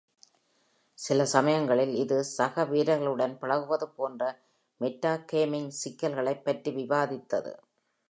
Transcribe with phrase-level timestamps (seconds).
[0.97, 4.21] சில சமயங்களில் இது, சக வீரர்களுடன் பழகுவது போன்ற
[4.81, 7.53] "மெட்டா-கேமிங்" சிக்கல்களைப் பற்றி விவாதித்தது.